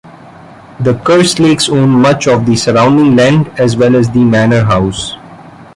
The 0.79 0.93
Kerslakes 1.05 1.69
owned 1.69 1.91
much 2.01 2.25
of 2.27 2.47
the 2.47 2.55
surrounding 2.55 3.15
land 3.15 3.49
as 3.59 3.77
well 3.77 3.95
as 3.95 4.09
the 4.09 4.23
manor 4.23 4.63
house. 4.63 5.13